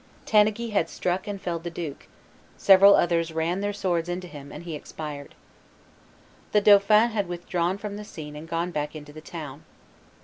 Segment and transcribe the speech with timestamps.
[0.25, 2.07] Tanneguy had struck and felled the duke;
[2.57, 5.35] several others ran their swords into him; and he expired.
[6.53, 9.63] The dauphin had withdrawn from the scene and gone back into the town.